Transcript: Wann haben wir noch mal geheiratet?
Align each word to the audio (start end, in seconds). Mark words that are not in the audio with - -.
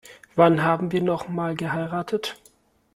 Wann 0.33 0.63
haben 0.63 0.91
wir 0.91 1.01
noch 1.03 1.27
mal 1.27 1.53
geheiratet? 1.55 2.35